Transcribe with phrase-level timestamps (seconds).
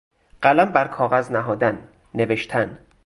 [0.41, 2.77] قلم بر کاغذ نهادن، نوشتن